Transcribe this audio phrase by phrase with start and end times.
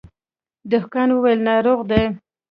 [0.69, 2.03] دهقان وويل ناروغ دی.